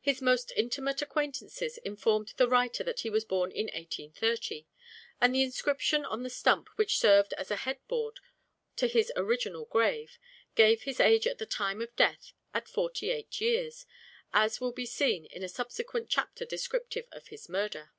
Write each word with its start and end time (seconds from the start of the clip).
His 0.00 0.22
most 0.22 0.50
intimate 0.56 1.02
acquaintances 1.02 1.76
informed 1.84 2.32
the 2.38 2.48
writer 2.48 2.82
that 2.84 3.00
he 3.00 3.10
was 3.10 3.26
born 3.26 3.50
in 3.52 3.66
1830; 3.66 4.66
and 5.20 5.34
the 5.34 5.42
inscription 5.42 6.06
on 6.06 6.22
the 6.22 6.30
stump 6.30 6.70
which 6.76 6.98
served 6.98 7.34
as 7.34 7.50
a 7.50 7.56
head 7.56 7.76
board 7.86 8.18
to 8.76 8.86
his 8.86 9.12
original 9.14 9.66
grave, 9.66 10.18
gave 10.54 10.84
his 10.84 11.00
age 11.00 11.26
at 11.26 11.36
the 11.36 11.44
time 11.44 11.82
of 11.82 11.94
death 11.96 12.32
at 12.54 12.66
forty 12.66 13.10
eight 13.10 13.42
years, 13.42 13.84
as 14.32 14.58
will 14.58 14.72
be 14.72 14.86
seen 14.86 15.26
in 15.26 15.42
a 15.42 15.50
subsequent 15.50 16.08
chapter 16.08 16.46
descriptive 16.46 17.04
of 17.12 17.26
his 17.28 17.46
murder. 17.46 17.92